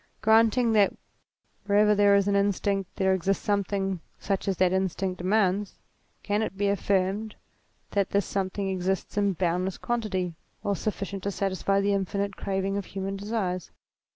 [0.23, 0.95] Granting that
[1.67, 5.75] wherever there is an instinct there exists something such as that instinct demands,
[6.23, 7.35] can it be affirmed
[7.91, 10.33] that this something exists in boundless quantity,
[10.63, 13.69] or sufficient to satisfy the infinite craving of human desires?